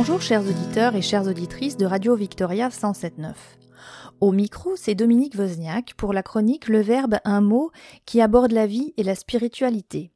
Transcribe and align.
Bonjour 0.00 0.22
chers 0.22 0.48
auditeurs 0.48 0.96
et 0.96 1.02
chères 1.02 1.26
auditrices 1.26 1.76
de 1.76 1.84
Radio 1.84 2.16
Victoria 2.16 2.70
107.9. 2.70 3.34
Au 4.22 4.32
micro, 4.32 4.74
c'est 4.74 4.94
Dominique 4.94 5.34
Wozniak 5.34 5.92
pour 5.92 6.14
la 6.14 6.22
chronique 6.22 6.68
Le 6.68 6.80
Verbe 6.80 7.18
un 7.26 7.42
mot 7.42 7.70
qui 8.06 8.22
aborde 8.22 8.52
la 8.52 8.66
vie 8.66 8.94
et 8.96 9.02
la 9.02 9.14
spiritualité. 9.14 10.10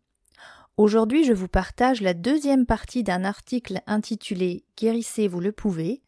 Aujourd'hui, 0.79 1.25
je 1.25 1.34
vous 1.34 1.48
partage 1.48 2.01
la 2.01 2.15
deuxième 2.15 2.65
partie 2.65 3.02
d'un 3.02 3.25
article 3.25 3.83
intitulé 3.87 4.65
Guérissez, 4.79 5.29
vous 5.29 5.41
le 5.41 5.52
pouvez, 5.52 6.01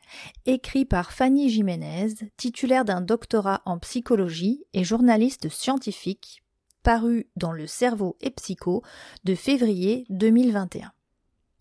écrit 0.47 0.87
par 0.87 1.13
Fanny 1.13 1.51
Jiménez, 1.51 2.15
titulaire 2.39 2.87
d'un 2.87 3.03
doctorat 3.03 3.61
en 3.67 3.79
psychologie 3.79 4.65
et 4.73 4.85
journaliste 4.85 5.51
scientifique, 5.51 6.43
paru 6.83 7.29
dans 7.37 7.53
Le 7.53 7.67
cerveau 7.67 8.17
et 8.23 8.31
psycho 8.31 8.83
de 9.25 9.35
février 9.35 10.07
2021. 10.09 10.93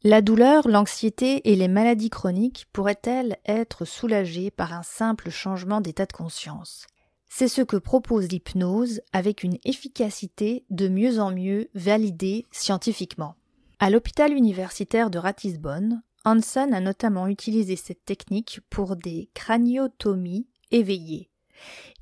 La 0.08 0.22
douleur, 0.22 0.68
l'anxiété 0.68 1.52
et 1.52 1.56
les 1.56 1.68
maladies 1.68 2.12
chroniques 2.12 2.68
pourraient-elles 2.72 3.38
être 3.48 3.86
soulagées 3.86 4.52
par 4.52 4.72
un 4.72 4.84
simple 4.84 5.32
changement 5.32 5.82
d'état 5.82 6.06
de 6.06 6.14
conscience? 6.14 6.86
C'est 7.28 7.48
ce 7.48 7.64
que 7.64 7.78
propose 7.78 8.28
l'hypnose 8.28 9.02
avec 9.14 9.42
une 9.42 9.58
efficacité 9.66 10.64
de 10.70 10.90
mieux 10.90 11.20
en 11.20 11.32
mieux 11.32 11.72
validée 11.74 12.46
scientifiquement. 12.52 13.34
À 13.80 13.90
l'hôpital 13.90 14.32
universitaire 14.32 15.10
de 15.10 15.18
Ratisbonne, 15.18 16.04
Hansen 16.24 16.76
a 16.76 16.82
notamment 16.82 17.26
utilisé 17.26 17.76
cette 17.76 18.06
technique 18.06 18.60
pour 18.70 18.98
des 18.98 19.32
craniotomies 19.34 20.46
éveillées. 20.70 21.32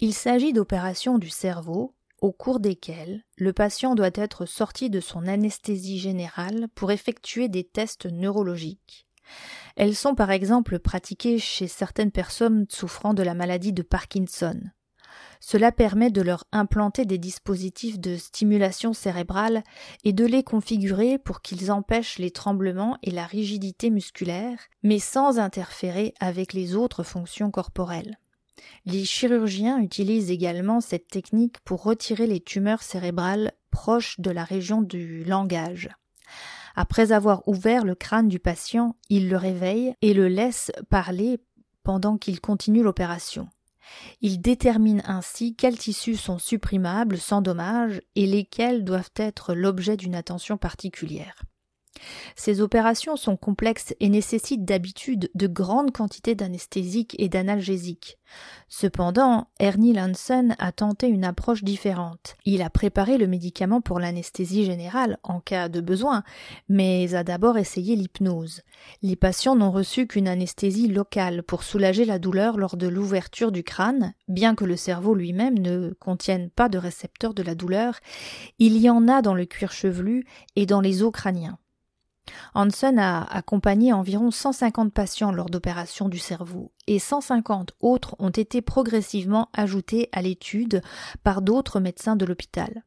Il 0.01 0.13
s'agit 0.13 0.51
d'opérations 0.51 1.19
du 1.19 1.29
cerveau 1.29 1.93
au 2.23 2.31
cours 2.31 2.61
desquelles 2.61 3.21
le 3.37 3.51
patient 3.51 3.95
doit 3.95 4.09
être 4.15 4.45
sorti 4.45 4.89
de 4.89 5.01
son 5.01 5.27
anesthésie 5.27 5.99
générale 5.99 6.69
pour 6.73 6.91
effectuer 6.91 7.49
des 7.49 7.65
tests 7.65 8.05
neurologiques. 8.05 9.07
Elles 9.75 9.95
sont 9.95 10.15
par 10.15 10.31
exemple 10.31 10.79
pratiquées 10.79 11.37
chez 11.37 11.67
certaines 11.67 12.11
personnes 12.11 12.65
souffrant 12.69 13.13
de 13.13 13.23
la 13.23 13.33
maladie 13.33 13.73
de 13.73 13.81
Parkinson. 13.81 14.57
Cela 15.41 15.73
permet 15.73 16.11
de 16.11 16.21
leur 16.21 16.45
implanter 16.53 17.03
des 17.03 17.17
dispositifs 17.17 17.99
de 17.99 18.15
stimulation 18.15 18.93
cérébrale 18.93 19.61
et 20.05 20.13
de 20.13 20.25
les 20.25 20.43
configurer 20.43 21.17
pour 21.17 21.41
qu'ils 21.41 21.73
empêchent 21.73 22.19
les 22.19 22.31
tremblements 22.31 22.97
et 23.03 23.11
la 23.11 23.25
rigidité 23.25 23.89
musculaire, 23.89 24.59
mais 24.81 24.99
sans 24.99 25.39
interférer 25.39 26.13
avec 26.21 26.53
les 26.53 26.77
autres 26.77 27.03
fonctions 27.03 27.51
corporelles. 27.51 28.17
Les 28.85 29.05
chirurgiens 29.05 29.79
utilisent 29.79 30.31
également 30.31 30.81
cette 30.81 31.07
technique 31.07 31.59
pour 31.61 31.83
retirer 31.83 32.27
les 32.27 32.39
tumeurs 32.39 32.83
cérébrales 32.83 33.53
proches 33.71 34.19
de 34.19 34.31
la 34.31 34.43
région 34.43 34.81
du 34.81 35.23
langage. 35.23 35.89
Après 36.75 37.11
avoir 37.11 37.47
ouvert 37.47 37.85
le 37.85 37.95
crâne 37.95 38.27
du 38.27 38.39
patient, 38.39 38.95
ils 39.09 39.29
le 39.29 39.37
réveillent 39.37 39.93
et 40.01 40.13
le 40.13 40.27
laissent 40.27 40.71
parler 40.89 41.39
pendant 41.83 42.17
qu'il 42.17 42.41
continue 42.41 42.83
l'opération. 42.83 43.47
Ils 44.21 44.41
déterminent 44.41 45.03
ainsi 45.05 45.55
quels 45.55 45.77
tissus 45.77 46.15
sont 46.15 46.39
supprimables 46.39 47.17
sans 47.17 47.41
dommage 47.41 48.01
et 48.15 48.25
lesquels 48.25 48.83
doivent 48.83 49.11
être 49.15 49.53
l'objet 49.53 49.97
d'une 49.97 50.15
attention 50.15 50.57
particulière. 50.57 51.43
Ces 52.35 52.61
opérations 52.61 53.15
sont 53.15 53.37
complexes 53.37 53.93
et 53.99 54.09
nécessitent 54.09 54.65
d'habitude 54.65 55.29
de 55.35 55.47
grandes 55.47 55.91
quantités 55.91 56.35
d'anesthésiques 56.35 57.15
et 57.19 57.29
d'analgésiques. 57.29 58.17
Cependant, 58.67 59.47
Ernie 59.59 59.93
Lanson 59.93 60.55
a 60.57 60.71
tenté 60.71 61.07
une 61.07 61.23
approche 61.23 61.63
différente. 61.63 62.35
Il 62.45 62.61
a 62.63 62.69
préparé 62.69 63.17
le 63.17 63.27
médicament 63.27 63.81
pour 63.81 63.99
l'anesthésie 63.99 64.65
générale 64.65 65.19
en 65.21 65.39
cas 65.39 65.69
de 65.69 65.81
besoin, 65.81 66.23
mais 66.69 67.13
a 67.13 67.23
d'abord 67.23 67.57
essayé 67.57 67.95
l'hypnose. 67.95 68.61
Les 69.03 69.15
patients 69.15 69.55
n'ont 69.55 69.71
reçu 69.71 70.07
qu'une 70.07 70.27
anesthésie 70.27 70.87
locale 70.87 71.43
pour 71.43 71.63
soulager 71.63 72.05
la 72.05 72.19
douleur 72.19 72.57
lors 72.57 72.77
de 72.77 72.87
l'ouverture 72.87 73.51
du 73.51 73.63
crâne, 73.63 74.13
bien 74.27 74.55
que 74.55 74.65
le 74.65 74.75
cerveau 74.75 75.13
lui-même 75.13 75.59
ne 75.59 75.93
contienne 75.99 76.49
pas 76.49 76.69
de 76.69 76.79
récepteurs 76.79 77.33
de 77.33 77.43
la 77.43 77.55
douleur, 77.55 77.99
il 78.57 78.77
y 78.77 78.89
en 78.89 79.07
a 79.07 79.21
dans 79.21 79.35
le 79.35 79.45
cuir 79.45 79.71
chevelu 79.71 80.25
et 80.55 80.65
dans 80.65 80.81
les 80.81 81.03
os 81.03 81.11
crâniens. 81.11 81.59
Hansen 82.55 82.99
a 82.99 83.23
accompagné 83.23 83.93
environ 83.93 84.31
150 84.31 84.93
patients 84.93 85.31
lors 85.31 85.49
d'opérations 85.49 86.09
du 86.09 86.19
cerveau 86.19 86.71
et 86.87 86.99
150 86.99 87.73
autres 87.79 88.15
ont 88.19 88.29
été 88.29 88.61
progressivement 88.61 89.49
ajoutés 89.53 90.09
à 90.11 90.21
l'étude 90.21 90.81
par 91.23 91.41
d'autres 91.41 91.79
médecins 91.79 92.15
de 92.15 92.25
l'hôpital. 92.25 92.83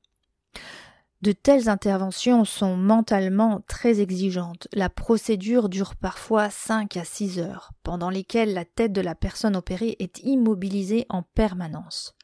De 1.22 1.32
telles 1.32 1.68
interventions 1.68 2.44
sont 2.44 2.76
mentalement 2.76 3.62
très 3.66 4.00
exigeantes. 4.00 4.68
La 4.72 4.90
procédure 4.90 5.68
dure 5.68 5.96
parfois 5.96 6.50
5 6.50 6.96
à 6.98 7.04
6 7.04 7.40
heures, 7.40 7.72
pendant 7.82 8.10
lesquelles 8.10 8.52
la 8.52 8.64
tête 8.64 8.92
de 8.92 9.00
la 9.00 9.14
personne 9.14 9.56
opérée 9.56 9.96
est 9.98 10.20
immobilisée 10.22 11.06
en 11.08 11.22
permanence. 11.22 12.14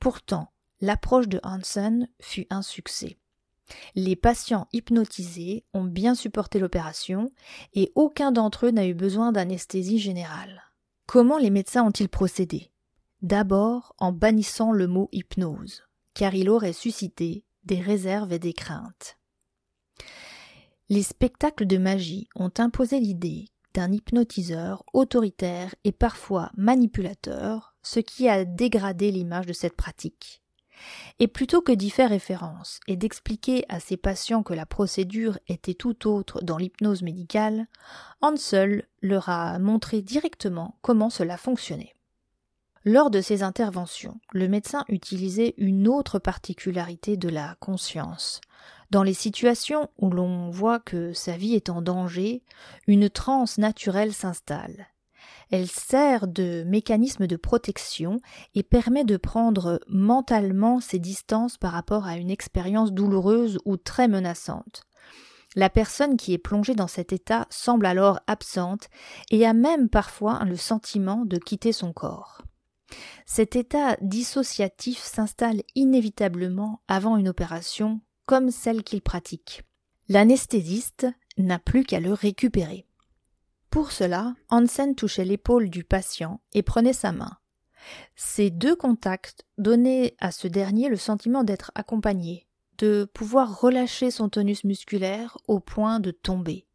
Pourtant, 0.00 0.50
l'approche 0.80 1.28
de 1.28 1.40
Hansen 1.44 2.08
fut 2.20 2.46
un 2.50 2.62
succès. 2.62 3.18
Les 3.94 4.16
patients 4.16 4.68
hypnotisés 4.72 5.64
ont 5.74 5.84
bien 5.84 6.14
supporté 6.14 6.58
l'opération 6.58 7.30
et 7.74 7.92
aucun 7.94 8.32
d'entre 8.32 8.66
eux 8.66 8.70
n'a 8.70 8.86
eu 8.86 8.94
besoin 8.94 9.32
d'anesthésie 9.32 9.98
générale. 9.98 10.62
Comment 11.06 11.38
les 11.38 11.50
médecins 11.50 11.84
ont-ils 11.84 12.08
procédé? 12.08 12.70
D'abord 13.22 13.94
en 13.98 14.12
bannissant 14.12 14.72
le 14.72 14.86
mot 14.86 15.08
hypnose, 15.12 15.82
car 16.14 16.34
il 16.34 16.50
aurait 16.50 16.72
suscité 16.72 17.44
des 17.64 17.80
réserves 17.80 18.32
et 18.32 18.38
des 18.38 18.52
craintes. 18.52 19.18
Les 20.88 21.02
spectacles 21.02 21.66
de 21.66 21.78
magie 21.78 22.28
ont 22.36 22.52
imposé 22.58 23.00
l'idée 23.00 23.48
d'un 23.74 23.92
hypnotiseur 23.92 24.84
autoritaire 24.92 25.74
et 25.84 25.92
parfois 25.92 26.50
manipulateur, 26.56 27.74
ce 27.82 28.00
qui 28.00 28.28
a 28.28 28.44
dégradé 28.44 29.10
l'image 29.10 29.46
de 29.46 29.52
cette 29.52 29.76
pratique. 29.76 30.42
Et 31.18 31.28
plutôt 31.28 31.62
que 31.62 31.72
d'y 31.72 31.90
faire 31.90 32.10
référence 32.10 32.80
et 32.86 32.96
d'expliquer 32.96 33.64
à 33.68 33.80
ses 33.80 33.96
patients 33.96 34.42
que 34.42 34.54
la 34.54 34.66
procédure 34.66 35.38
était 35.48 35.74
tout 35.74 36.08
autre 36.08 36.42
dans 36.42 36.58
l'hypnose 36.58 37.02
médicale, 37.02 37.66
Hansel 38.20 38.86
leur 39.02 39.28
a 39.28 39.58
montré 39.58 40.02
directement 40.02 40.78
comment 40.82 41.10
cela 41.10 41.36
fonctionnait. 41.36 41.94
Lors 42.84 43.10
de 43.10 43.20
ces 43.20 43.42
interventions, 43.42 44.20
le 44.32 44.46
médecin 44.46 44.84
utilisait 44.88 45.54
une 45.58 45.88
autre 45.88 46.20
particularité 46.20 47.16
de 47.16 47.28
la 47.28 47.56
conscience. 47.58 48.40
Dans 48.90 49.02
les 49.02 49.14
situations 49.14 49.90
où 49.98 50.10
l'on 50.10 50.50
voit 50.50 50.78
que 50.78 51.12
sa 51.12 51.36
vie 51.36 51.54
est 51.54 51.68
en 51.68 51.82
danger, 51.82 52.44
une 52.86 53.10
transe 53.10 53.58
naturelle 53.58 54.12
s'installe. 54.12 54.86
Elle 55.50 55.68
sert 55.68 56.26
de 56.26 56.64
mécanisme 56.66 57.26
de 57.26 57.36
protection 57.36 58.18
et 58.54 58.62
permet 58.62 59.04
de 59.04 59.16
prendre 59.16 59.80
mentalement 59.88 60.80
ses 60.80 60.98
distances 60.98 61.56
par 61.56 61.72
rapport 61.72 62.06
à 62.06 62.16
une 62.16 62.30
expérience 62.30 62.92
douloureuse 62.92 63.58
ou 63.64 63.76
très 63.76 64.08
menaçante. 64.08 64.82
La 65.54 65.70
personne 65.70 66.16
qui 66.16 66.34
est 66.34 66.38
plongée 66.38 66.74
dans 66.74 66.88
cet 66.88 67.12
état 67.12 67.46
semble 67.48 67.86
alors 67.86 68.20
absente 68.26 68.88
et 69.30 69.46
a 69.46 69.54
même 69.54 69.88
parfois 69.88 70.44
le 70.44 70.56
sentiment 70.56 71.24
de 71.24 71.38
quitter 71.38 71.72
son 71.72 71.92
corps. 71.92 72.42
Cet 73.24 73.56
état 73.56 73.96
dissociatif 74.00 74.98
s'installe 75.02 75.62
inévitablement 75.74 76.82
avant 76.88 77.16
une 77.16 77.28
opération 77.28 78.00
comme 78.26 78.50
celle 78.50 78.82
qu'il 78.82 79.00
pratique. 79.00 79.62
L'anesthésiste 80.08 81.06
n'a 81.38 81.58
plus 81.58 81.84
qu'à 81.84 82.00
le 82.00 82.12
récupérer. 82.12 82.86
Pour 83.76 83.92
cela, 83.92 84.32
Hansen 84.48 84.94
touchait 84.94 85.26
l'épaule 85.26 85.68
du 85.68 85.84
patient 85.84 86.40
et 86.54 86.62
prenait 86.62 86.94
sa 86.94 87.12
main. 87.12 87.36
Ces 88.14 88.48
deux 88.48 88.74
contacts 88.74 89.44
donnaient 89.58 90.16
à 90.18 90.30
ce 90.30 90.48
dernier 90.48 90.88
le 90.88 90.96
sentiment 90.96 91.44
d'être 91.44 91.72
accompagné, 91.74 92.48
de 92.78 93.04
pouvoir 93.12 93.60
relâcher 93.60 94.10
son 94.10 94.30
tonus 94.30 94.64
musculaire 94.64 95.36
au 95.46 95.60
point 95.60 96.00
de 96.00 96.10
tomber. 96.10 96.66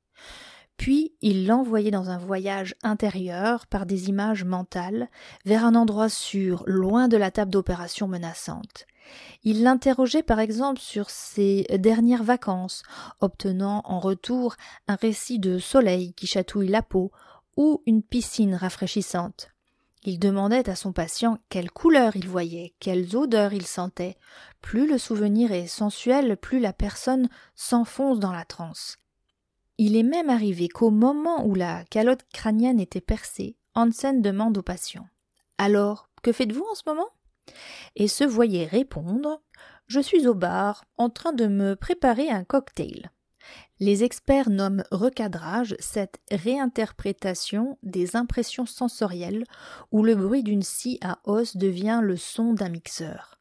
Puis 0.78 1.16
il 1.22 1.48
l'envoyait 1.48 1.90
dans 1.90 2.12
un 2.12 2.20
voyage 2.20 2.76
intérieur 2.84 3.66
par 3.66 3.88
des 3.88 4.10
images 4.10 4.44
mentales 4.44 5.10
vers 5.44 5.66
un 5.66 5.74
endroit 5.74 6.08
sûr, 6.08 6.64
loin 6.68 7.08
de 7.08 7.18
la 7.18 7.32
table 7.32 7.50
d'opération 7.50 8.08
menaçante. 8.08 8.86
Il 9.44 9.64
l'interrogeait 9.64 10.24
par 10.24 10.40
exemple 10.40 10.80
sur 10.80 11.10
ses 11.10 11.64
dernières 11.80 12.24
vacances, 12.24 12.84
obtenant 13.20 13.82
en 13.86 14.00
retour 14.00 14.56
un 14.88 14.96
récit 14.96 15.40
de 15.40 15.60
soleil 15.60 16.14
qui 16.14 16.28
chatouille 16.28 16.68
la 16.68 16.82
peau 16.82 17.12
ou 17.58 17.82
une 17.86 18.04
piscine 18.04 18.56
rafraîchissante. 18.56 19.50
Il 20.04 20.18
demandait 20.18 20.68
à 20.68 20.76
son 20.76 20.94
patient 20.94 21.38
quelle 21.50 21.70
couleur 21.70 22.16
il 22.16 22.28
voyait, 22.28 22.74
quelles 22.80 23.16
odeurs 23.16 23.54
il 23.54 23.68
sentait. 23.68 24.18
Plus 24.60 24.88
le 24.88 24.98
souvenir 24.98 25.52
est 25.52 25.68
sensuel, 25.68 26.38
plus 26.38 26.60
la 26.60 26.74
personne 26.74 27.30
s'enfonce 27.56 28.20
dans 28.20 28.32
la 28.32 28.46
transe. 28.46 28.98
Il 29.78 29.96
est 29.96 30.04
même 30.04 30.30
arrivé 30.30 30.70
qu'au 30.70 30.90
moment 30.90 31.46
où 31.46 31.54
la 31.54 31.86
calotte 31.86 32.26
crânienne 32.34 32.80
était 32.80 33.02
percée, 33.02 33.58
Hansen 33.76 34.22
demande 34.22 34.58
au 34.58 34.64
patient 34.64 35.08
Alors, 35.58 36.10
que 36.24 36.32
faites-vous 36.32 36.66
en 36.72 36.76
ce 36.76 36.84
moment? 36.88 37.10
Et 37.96 38.08
se 38.08 38.24
voyait 38.24 38.66
répondre 38.66 39.42
Je 39.88 40.00
suis 40.00 40.28
au 40.28 40.34
bar, 40.34 40.86
en 40.98 41.10
train 41.10 41.34
de 41.34 41.48
me 41.48 41.76
préparer 41.76 42.30
un 42.30 42.44
cocktail. 42.44 43.12
Les 43.80 44.04
experts 44.04 44.50
nomment 44.50 44.84
recadrage 44.92 45.76
cette 45.80 46.20
réinterprétation 46.30 47.80
des 47.82 48.16
impressions 48.16 48.68
sensorielles 48.68 49.44
où 49.92 50.04
le 50.04 50.16
bruit 50.16 50.44
d'une 50.44 50.62
scie 50.62 51.00
à 51.02 51.20
os 51.24 51.58
devient 51.58 52.00
le 52.04 52.16
son 52.16 52.54
d'un 52.54 52.70
mixeur. 52.70 53.40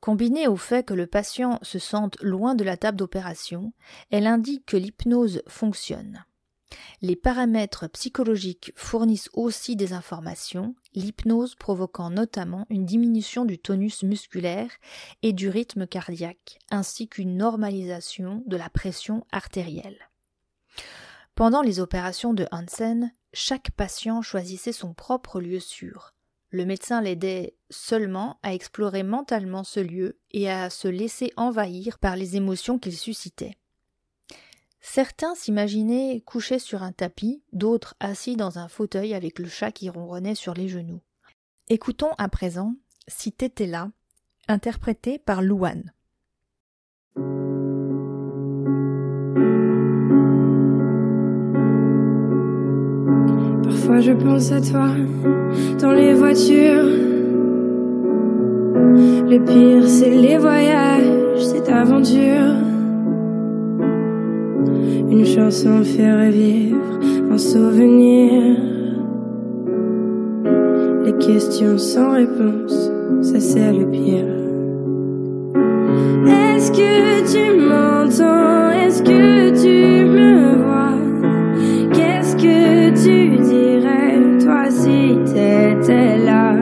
Combinée 0.00 0.46
au 0.48 0.56
fait 0.56 0.84
que 0.84 0.94
le 0.94 1.06
patient 1.06 1.58
se 1.62 1.78
sente 1.78 2.16
loin 2.22 2.54
de 2.54 2.64
la 2.64 2.76
table 2.76 2.96
d'opération, 2.96 3.72
elle 4.10 4.26
indique 4.26 4.64
que 4.64 4.76
l'hypnose 4.76 5.42
fonctionne. 5.46 6.24
Les 7.02 7.16
paramètres 7.16 7.88
psychologiques 7.88 8.72
fournissent 8.76 9.30
aussi 9.32 9.76
des 9.76 9.92
informations, 9.92 10.74
l'hypnose 10.96 11.54
provoquant 11.54 12.10
notamment 12.10 12.66
une 12.70 12.84
diminution 12.84 13.44
du 13.44 13.58
tonus 13.58 14.02
musculaire 14.02 14.70
et 15.22 15.32
du 15.32 15.48
rythme 15.48 15.86
cardiaque, 15.86 16.58
ainsi 16.70 17.06
qu'une 17.06 17.36
normalisation 17.36 18.42
de 18.46 18.56
la 18.56 18.68
pression 18.68 19.24
artérielle. 19.30 20.10
Pendant 21.36 21.62
les 21.62 21.78
opérations 21.78 22.34
de 22.34 22.46
Hansen, 22.50 23.12
chaque 23.32 23.70
patient 23.70 24.22
choisissait 24.22 24.72
son 24.72 24.94
propre 24.94 25.40
lieu 25.40 25.60
sûr. 25.60 26.14
Le 26.48 26.64
médecin 26.64 27.02
l'aidait 27.02 27.54
seulement 27.68 28.38
à 28.42 28.54
explorer 28.54 29.02
mentalement 29.02 29.62
ce 29.62 29.80
lieu 29.80 30.18
et 30.30 30.50
à 30.50 30.70
se 30.70 30.88
laisser 30.88 31.32
envahir 31.36 31.98
par 31.98 32.16
les 32.16 32.36
émotions 32.36 32.78
qu'il 32.78 32.96
suscitait. 32.96 33.58
Certains 34.88 35.34
s'imaginaient 35.34 36.22
couchés 36.24 36.60
sur 36.60 36.84
un 36.84 36.92
tapis, 36.92 37.42
d'autres 37.52 37.96
assis 37.98 38.36
dans 38.36 38.60
un 38.60 38.68
fauteuil 38.68 39.14
avec 39.14 39.40
le 39.40 39.48
chat 39.48 39.72
qui 39.72 39.90
ronronnait 39.90 40.36
sur 40.36 40.54
les 40.54 40.68
genoux. 40.68 41.00
Écoutons 41.68 42.12
à 42.18 42.28
présent 42.28 42.72
Si 43.08 43.32
t'étais 43.32 43.66
là, 43.66 43.90
interprété 44.46 45.18
par 45.18 45.42
Louane. 45.42 45.92
Parfois 53.64 54.00
je 54.00 54.12
pense 54.12 54.52
à 54.52 54.60
toi 54.60 54.88
dans 55.80 55.92
les 55.92 56.14
voitures. 56.14 56.86
Le 59.28 59.44
pire 59.44 59.88
c'est 59.88 60.14
les 60.14 60.38
voyages, 60.38 61.44
cette 61.44 61.68
aventure. 61.68 62.75
Une 65.10 65.24
chanson 65.24 65.82
fait 65.82 66.12
revivre 66.12 66.76
un 67.30 67.38
souvenir. 67.38 68.30
Les 71.04 71.16
questions 71.24 71.78
sans 71.78 72.12
réponse, 72.12 72.90
ça 73.22 73.40
c'est 73.40 73.72
le 73.72 73.86
pire. 73.90 74.24
Est-ce 76.26 76.70
que 76.72 77.22
tu 77.32 77.44
m'entends? 77.68 78.70
Est-ce 78.84 79.02
que 79.02 79.50
tu 79.62 80.04
me 80.06 80.56
vois? 80.64 80.98
Qu'est-ce 81.92 82.36
que 82.36 82.90
tu 83.04 83.36
dirais 83.42 84.18
toi 84.42 84.70
si 84.70 85.18
t'étais 85.24 86.18
là? 86.24 86.54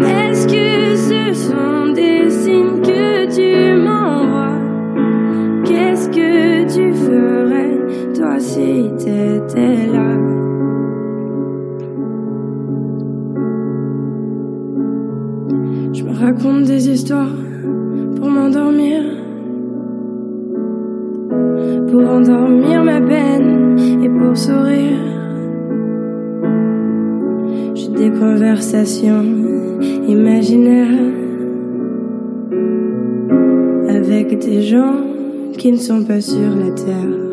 Est-ce 0.00 0.46
que 0.46 0.96
ce 0.96 1.34
sont 1.34 1.92
des 1.94 2.30
signes 2.30 2.67
J'ai 27.74 27.88
des 27.88 28.10
conversations 28.10 29.24
imaginaires 30.08 30.88
avec 33.88 34.38
des 34.38 34.62
gens 34.62 34.94
qui 35.56 35.72
ne 35.72 35.76
sont 35.78 36.04
pas 36.04 36.20
sur 36.20 36.54
la 36.54 36.70
terre. 36.72 37.27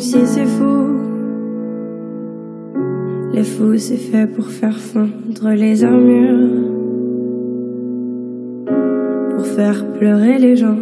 Si 0.00 0.26
c'est 0.26 0.46
fou. 0.46 0.86
Les 3.32 3.42
fous, 3.42 3.76
c'est 3.78 3.96
fait 3.96 4.26
pour 4.26 4.46
faire 4.46 4.78
fondre 4.78 5.50
les 5.50 5.84
armures. 5.84 6.48
Pour 9.34 9.46
faire 9.46 9.84
pleurer 9.92 10.38
les 10.38 10.56
gens 10.56 10.78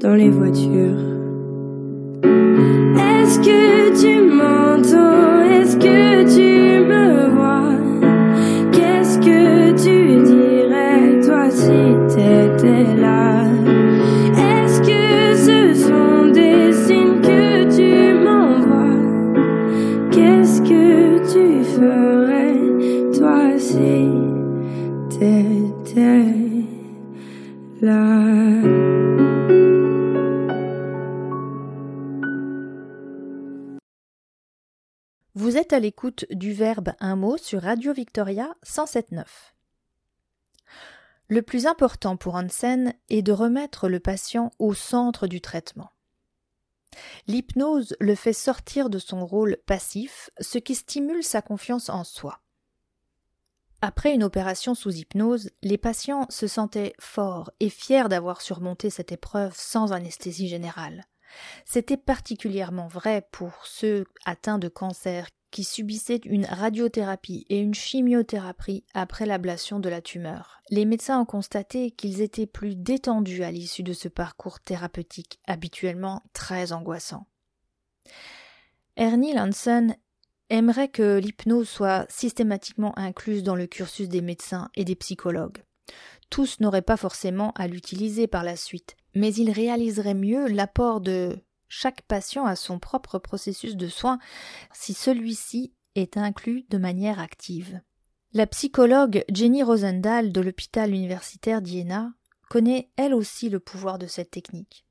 dans 0.00 0.14
les 0.14 0.28
voitures. 0.30 1.04
Est-ce 2.22 3.38
que 3.40 4.00
tu 4.00 4.20
m'entends 4.22 4.69
à 35.72 35.78
l'écoute 35.78 36.24
du 36.30 36.52
verbe 36.52 36.92
un 37.00 37.16
mot 37.16 37.36
sur 37.36 37.62
Radio 37.62 37.92
Victoria 37.92 38.54
107.9. 38.64 39.24
Le 41.28 41.42
plus 41.42 41.66
important 41.66 42.16
pour 42.16 42.34
Hansen 42.34 42.94
est 43.08 43.22
de 43.22 43.32
remettre 43.32 43.88
le 43.88 44.00
patient 44.00 44.50
au 44.58 44.74
centre 44.74 45.26
du 45.26 45.40
traitement. 45.40 45.90
L'hypnose 47.28 47.94
le 48.00 48.14
fait 48.14 48.32
sortir 48.32 48.90
de 48.90 48.98
son 48.98 49.24
rôle 49.24 49.58
passif, 49.66 50.30
ce 50.40 50.58
qui 50.58 50.74
stimule 50.74 51.22
sa 51.22 51.40
confiance 51.40 51.88
en 51.88 52.02
soi. 52.02 52.40
Après 53.80 54.12
une 54.12 54.24
opération 54.24 54.74
sous 54.74 54.96
hypnose, 54.96 55.50
les 55.62 55.78
patients 55.78 56.26
se 56.30 56.48
sentaient 56.48 56.94
forts 56.98 57.50
et 57.60 57.70
fiers 57.70 58.08
d'avoir 58.08 58.40
surmonté 58.40 58.90
cette 58.90 59.12
épreuve 59.12 59.54
sans 59.56 59.92
anesthésie 59.92 60.48
générale. 60.48 61.04
C'était 61.64 61.96
particulièrement 61.96 62.88
vrai 62.88 63.28
pour 63.30 63.52
ceux 63.64 64.04
atteints 64.24 64.58
de 64.58 64.68
cancer 64.68 65.28
qui 65.50 65.64
subissaient 65.64 66.20
une 66.24 66.44
radiothérapie 66.44 67.46
et 67.48 67.58
une 67.58 67.74
chimiothérapie 67.74 68.84
après 68.94 69.26
l'ablation 69.26 69.80
de 69.80 69.88
la 69.88 70.00
tumeur. 70.00 70.62
Les 70.70 70.84
médecins 70.84 71.20
ont 71.20 71.26
constaté 71.26 71.90
qu'ils 71.90 72.20
étaient 72.20 72.46
plus 72.46 72.76
détendus 72.76 73.42
à 73.42 73.50
l'issue 73.50 73.82
de 73.82 73.92
ce 73.92 74.08
parcours 74.08 74.60
thérapeutique 74.60 75.40
habituellement 75.46 76.22
très 76.32 76.72
angoissant. 76.72 77.26
Ernie 78.96 79.34
Lanson 79.34 79.94
aimerait 80.50 80.88
que 80.88 81.18
l'hypnose 81.18 81.68
soit 81.68 82.06
systématiquement 82.10 82.96
incluse 82.98 83.42
dans 83.42 83.54
le 83.54 83.66
cursus 83.66 84.08
des 84.08 84.20
médecins 84.20 84.68
et 84.74 84.84
des 84.84 84.96
psychologues. 84.96 85.62
Tous 86.28 86.60
n'auraient 86.60 86.82
pas 86.82 86.96
forcément 86.96 87.52
à 87.56 87.66
l'utiliser 87.66 88.26
par 88.26 88.44
la 88.44 88.56
suite, 88.56 88.96
mais 89.14 89.34
ils 89.34 89.50
réaliseraient 89.50 90.14
mieux 90.14 90.46
l'apport 90.48 91.00
de 91.00 91.36
chaque 91.70 92.02
patient 92.02 92.44
à 92.44 92.56
son 92.56 92.78
propre 92.78 93.18
processus 93.18 93.76
de 93.76 93.88
soins 93.88 94.18
si 94.74 94.92
celui-ci 94.92 95.72
est 95.94 96.18
inclus 96.18 96.66
de 96.68 96.76
manière 96.76 97.20
active. 97.20 97.80
La 98.32 98.46
psychologue 98.46 99.24
Jenny 99.32 99.62
Rosendahl 99.62 100.32
de 100.32 100.40
l'hôpital 100.40 100.92
universitaire 100.92 101.62
d'Iéna 101.62 102.12
connaît 102.50 102.90
elle 102.96 103.14
aussi 103.14 103.48
le 103.48 103.60
pouvoir 103.60 103.98
de 103.98 104.06
cette 104.06 104.32
technique. 104.32 104.84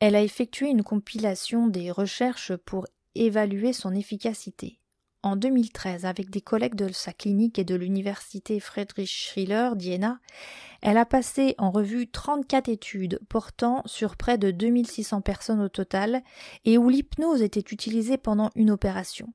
Elle 0.00 0.16
a 0.16 0.22
effectué 0.22 0.68
une 0.68 0.82
compilation 0.82 1.68
des 1.68 1.90
recherches 1.90 2.54
pour 2.54 2.86
évaluer 3.14 3.72
son 3.72 3.94
efficacité. 3.94 4.80
En 5.24 5.36
2013 5.36 6.04
avec 6.04 6.30
des 6.30 6.42
collègues 6.42 6.74
de 6.74 6.92
sa 6.92 7.12
clinique 7.12 7.58
et 7.58 7.64
de 7.64 7.74
l'université 7.74 8.60
Friedrich 8.60 9.08
Schiller 9.08 9.70
d'Iéna, 9.74 10.18
elle 10.82 10.98
a 10.98 11.06
passé 11.06 11.54
en 11.56 11.70
revue 11.70 12.08
34 12.08 12.68
études 12.68 13.18
portant 13.28 13.82
sur 13.86 14.16
près 14.16 14.36
de 14.36 14.50
2600 14.50 15.22
personnes 15.22 15.62
au 15.62 15.70
total 15.70 16.22
et 16.66 16.76
où 16.76 16.90
l'hypnose 16.90 17.42
était 17.42 17.64
utilisée 17.72 18.18
pendant 18.18 18.50
une 18.54 18.70
opération. 18.70 19.32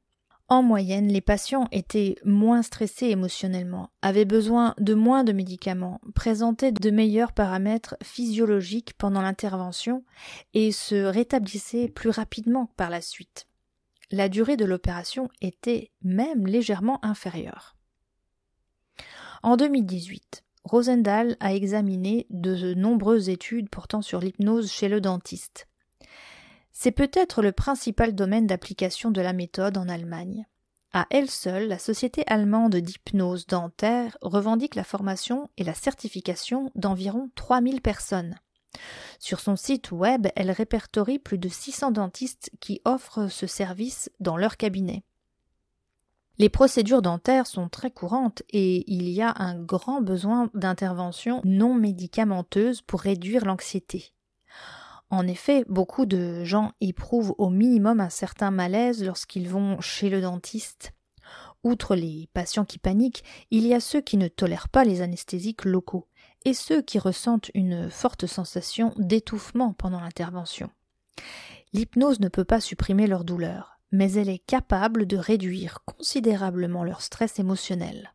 En 0.47 0.63
moyenne, 0.63 1.09
les 1.09 1.21
patients 1.21 1.67
étaient 1.71 2.15
moins 2.23 2.63
stressés 2.63 3.07
émotionnellement, 3.07 3.89
avaient 4.01 4.25
besoin 4.25 4.73
de 4.79 4.95
moins 4.95 5.23
de 5.23 5.31
médicaments, 5.31 6.01
présentaient 6.15 6.71
de 6.71 6.89
meilleurs 6.89 7.33
paramètres 7.33 7.95
physiologiques 8.01 8.93
pendant 8.97 9.21
l'intervention 9.21 10.03
et 10.55 10.71
se 10.71 10.95
rétablissaient 10.95 11.87
plus 11.87 12.09
rapidement 12.09 12.71
par 12.77 12.89
la 12.89 13.01
suite. 13.01 13.48
La 14.11 14.27
durée 14.27 14.57
de 14.57 14.65
l'opération 14.65 15.29
était 15.41 15.91
même 16.01 16.47
légèrement 16.47 17.03
inférieure. 17.05 17.75
En 19.43 19.55
2018, 19.55 20.43
Rosendahl 20.63 21.37
a 21.39 21.53
examiné 21.53 22.25
de 22.29 22.73
nombreuses 22.73 23.29
études 23.29 23.69
portant 23.69 24.01
sur 24.01 24.19
l'hypnose 24.19 24.71
chez 24.71 24.89
le 24.89 24.99
dentiste. 24.99 25.67
C'est 26.71 26.91
peut-être 26.91 27.41
le 27.41 27.51
principal 27.51 28.15
domaine 28.15 28.47
d'application 28.47 29.11
de 29.11 29.21
la 29.21 29.33
méthode 29.33 29.77
en 29.77 29.87
Allemagne. 29.87 30.45
À 30.91 31.05
elle 31.11 31.29
seule, 31.29 31.67
la 31.67 31.77
Société 31.77 32.23
allemande 32.25 32.75
d'hypnose 32.75 33.45
dentaire 33.45 34.17
revendique 34.21 34.75
la 34.75 34.83
formation 34.83 35.49
et 35.57 35.63
la 35.63 35.75
certification 35.75 36.71
d'environ 36.73 37.29
3000 37.35 37.81
personnes. 37.81 38.39
Sur 39.19 39.39
son 39.39 39.55
site 39.55 39.91
web, 39.91 40.27
elle 40.35 40.51
répertorie 40.51 41.19
plus 41.19 41.37
de 41.37 41.49
600 41.49 41.91
dentistes 41.91 42.51
qui 42.59 42.81
offrent 42.85 43.27
ce 43.27 43.47
service 43.47 44.09
dans 44.19 44.37
leur 44.37 44.57
cabinet. 44.57 45.03
Les 46.37 46.47
procédures 46.47 47.01
dentaires 47.01 47.47
sont 47.47 47.67
très 47.67 47.91
courantes 47.91 48.43
et 48.49 48.89
il 48.89 49.09
y 49.09 49.21
a 49.21 49.33
un 49.37 49.59
grand 49.59 50.01
besoin 50.01 50.49
d'interventions 50.53 51.41
non 51.43 51.73
médicamenteuses 51.73 52.81
pour 52.81 53.01
réduire 53.01 53.43
l'anxiété. 53.43 54.13
En 55.09 55.27
effet, 55.27 55.65
beaucoup 55.67 56.05
de 56.05 56.45
gens 56.45 56.71
éprouvent 56.79 57.35
au 57.39 57.49
minimum 57.49 57.99
un 57.99 58.09
certain 58.09 58.51
malaise 58.51 59.03
lorsqu'ils 59.03 59.49
vont 59.49 59.81
chez 59.81 60.09
le 60.09 60.21
dentiste. 60.21 60.93
Outre 61.63 61.95
les 61.95 62.29
patients 62.33 62.63
qui 62.63 62.77
paniquent, 62.77 63.23
il 63.51 63.67
y 63.67 63.73
a 63.73 63.81
ceux 63.81 63.99
qui 63.99 64.15
ne 64.15 64.29
tolèrent 64.29 64.69
pas 64.69 64.85
les 64.85 65.01
anesthésiques 65.01 65.65
locaux 65.65 66.07
et 66.45 66.53
ceux 66.53 66.81
qui 66.81 66.99
ressentent 66.99 67.51
une 67.53 67.89
forte 67.89 68.25
sensation 68.25 68.93
d'étouffement 68.97 69.73
pendant 69.73 69.99
l'intervention. 69.99 70.69
L'hypnose 71.73 72.19
ne 72.19 72.29
peut 72.29 72.45
pas 72.45 72.61
supprimer 72.61 73.07
leur 73.07 73.23
douleur, 73.23 73.79
mais 73.91 74.13
elle 74.13 74.29
est 74.29 74.45
capable 74.45 75.05
de 75.05 75.17
réduire 75.17 75.79
considérablement 75.85 76.83
leur 76.83 77.01
stress 77.01 77.39
émotionnel. 77.39 78.13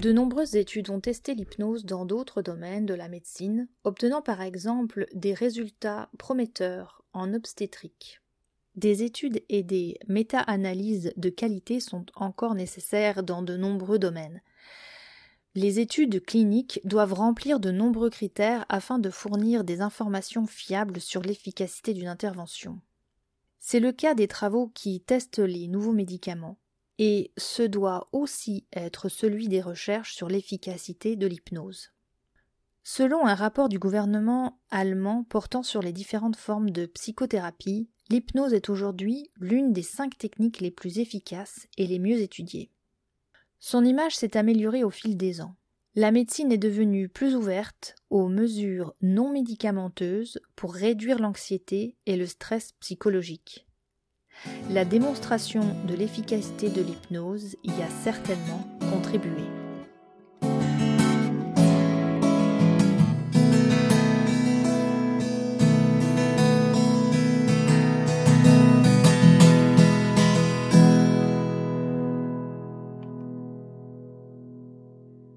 De 0.00 0.12
nombreuses 0.12 0.56
études 0.56 0.90
ont 0.90 1.00
testé 1.00 1.34
l'hypnose 1.34 1.84
dans 1.84 2.04
d'autres 2.04 2.42
domaines 2.42 2.86
de 2.86 2.94
la 2.94 3.08
médecine, 3.08 3.68
obtenant 3.84 4.22
par 4.22 4.42
exemple 4.42 5.06
des 5.14 5.34
résultats 5.34 6.10
prometteurs 6.18 7.04
en 7.12 7.32
obstétrique. 7.32 8.20
Des 8.74 9.04
études 9.04 9.44
et 9.48 9.62
des 9.62 9.98
méta-analyses 10.08 11.12
de 11.16 11.28
qualité 11.28 11.78
sont 11.78 12.06
encore 12.16 12.56
nécessaires 12.56 13.22
dans 13.22 13.42
de 13.42 13.56
nombreux 13.56 14.00
domaines. 14.00 14.42
Les 15.56 15.78
études 15.78 16.24
cliniques 16.24 16.80
doivent 16.84 17.12
remplir 17.12 17.60
de 17.60 17.70
nombreux 17.70 18.10
critères 18.10 18.66
afin 18.68 18.98
de 18.98 19.08
fournir 19.08 19.62
des 19.62 19.82
informations 19.82 20.46
fiables 20.46 21.00
sur 21.00 21.22
l'efficacité 21.22 21.94
d'une 21.94 22.08
intervention. 22.08 22.80
C'est 23.60 23.78
le 23.78 23.92
cas 23.92 24.14
des 24.14 24.26
travaux 24.26 24.68
qui 24.74 25.00
testent 25.00 25.38
les 25.38 25.68
nouveaux 25.68 25.92
médicaments 25.92 26.58
et 26.98 27.32
ce 27.36 27.62
doit 27.62 28.08
aussi 28.10 28.66
être 28.72 29.08
celui 29.08 29.48
des 29.48 29.60
recherches 29.60 30.14
sur 30.14 30.28
l'efficacité 30.28 31.14
de 31.14 31.26
l'hypnose. 31.26 31.92
Selon 32.82 33.24
un 33.24 33.34
rapport 33.34 33.68
du 33.68 33.78
gouvernement 33.78 34.60
allemand 34.70 35.24
portant 35.24 35.62
sur 35.62 35.82
les 35.82 35.92
différentes 35.92 36.36
formes 36.36 36.70
de 36.70 36.86
psychothérapie, 36.86 37.88
l'hypnose 38.10 38.54
est 38.54 38.68
aujourd'hui 38.68 39.30
l'une 39.36 39.72
des 39.72 39.82
cinq 39.82 40.18
techniques 40.18 40.60
les 40.60 40.72
plus 40.72 40.98
efficaces 40.98 41.68
et 41.78 41.86
les 41.86 41.98
mieux 41.98 42.20
étudiées. 42.20 42.73
Son 43.66 43.82
image 43.82 44.14
s'est 44.14 44.36
améliorée 44.36 44.84
au 44.84 44.90
fil 44.90 45.16
des 45.16 45.40
ans. 45.40 45.54
La 45.94 46.10
médecine 46.10 46.52
est 46.52 46.58
devenue 46.58 47.08
plus 47.08 47.34
ouverte 47.34 47.94
aux 48.10 48.28
mesures 48.28 48.94
non 49.00 49.30
médicamenteuses 49.32 50.38
pour 50.54 50.74
réduire 50.74 51.18
l'anxiété 51.18 51.96
et 52.04 52.18
le 52.18 52.26
stress 52.26 52.72
psychologique. 52.80 53.66
La 54.68 54.84
démonstration 54.84 55.62
de 55.88 55.94
l'efficacité 55.94 56.68
de 56.68 56.82
l'hypnose 56.82 57.56
y 57.64 57.80
a 57.80 57.88
certainement 57.88 58.68
contribué. 58.92 59.63